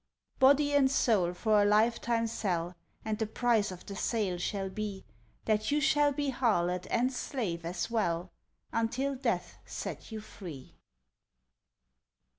"Body 0.39 0.73
and 0.73 0.89
soul 0.89 1.31
for 1.31 1.61
a 1.61 1.65
lifetime 1.65 2.25
sell, 2.25 2.75
And 3.05 3.19
the 3.19 3.27
price 3.27 3.69
of 3.71 3.85
the 3.85 3.95
sale 3.95 4.39
shall 4.39 4.67
be 4.71 5.05
That 5.45 5.69
you 5.69 5.79
shall 5.79 6.11
be 6.11 6.31
harlot 6.31 6.87
and 6.89 7.13
slave 7.13 7.63
as 7.65 7.91
well 7.91 8.31
Until 8.73 9.13
Death 9.13 9.59
set 9.63 10.11
you 10.11 10.19
free." 10.19 10.73